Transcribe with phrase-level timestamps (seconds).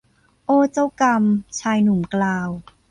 [0.45, 1.23] โอ้เจ้ากรรม
[1.59, 2.49] ชายหนุ่มกล่าว